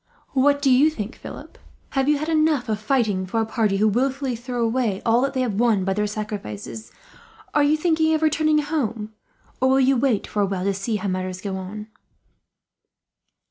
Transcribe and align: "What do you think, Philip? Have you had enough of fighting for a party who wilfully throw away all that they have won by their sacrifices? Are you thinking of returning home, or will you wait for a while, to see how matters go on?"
"What 0.33 0.63
do 0.63 0.71
you 0.71 0.89
think, 0.89 1.15
Philip? 1.15 1.59
Have 1.91 2.09
you 2.09 2.17
had 2.17 2.27
enough 2.27 2.67
of 2.69 2.79
fighting 2.79 3.27
for 3.27 3.39
a 3.39 3.45
party 3.45 3.77
who 3.77 3.87
wilfully 3.87 4.35
throw 4.35 4.65
away 4.65 4.99
all 5.05 5.21
that 5.21 5.35
they 5.35 5.41
have 5.41 5.59
won 5.59 5.85
by 5.85 5.93
their 5.93 6.07
sacrifices? 6.07 6.91
Are 7.53 7.61
you 7.61 7.77
thinking 7.77 8.15
of 8.15 8.23
returning 8.23 8.57
home, 8.57 9.13
or 9.61 9.69
will 9.69 9.79
you 9.79 9.95
wait 9.95 10.25
for 10.25 10.41
a 10.41 10.47
while, 10.47 10.63
to 10.63 10.73
see 10.73 10.95
how 10.95 11.07
matters 11.07 11.39
go 11.39 11.55
on?" 11.55 11.85